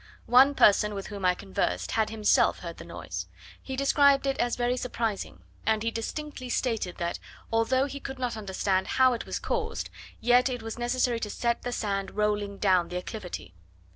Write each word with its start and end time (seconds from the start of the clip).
One 0.25 0.55
person 0.55 0.95
with 0.95 1.05
whom 1.09 1.23
I 1.25 1.35
conversed 1.35 1.91
had 1.91 2.09
himself 2.09 2.61
heard 2.61 2.77
the 2.77 2.83
noise: 2.83 3.27
he 3.61 3.75
described 3.75 4.25
it 4.25 4.35
as 4.39 4.55
very 4.55 4.75
surprising; 4.75 5.43
and 5.63 5.83
he 5.83 5.91
distinctly 5.91 6.49
stated 6.49 6.97
that, 6.97 7.19
although 7.53 7.85
he 7.85 7.99
could 7.99 8.17
not 8.17 8.35
understand 8.35 8.87
how 8.97 9.13
it 9.13 9.27
was 9.27 9.37
caused, 9.37 9.91
yet 10.19 10.49
it 10.49 10.63
was 10.63 10.79
necessary 10.79 11.19
to 11.19 11.29
set 11.29 11.61
the 11.61 11.71
sand 11.71 12.15
rolling 12.17 12.57
down 12.57 12.89
the 12.89 12.97
acclivity. 12.97 13.53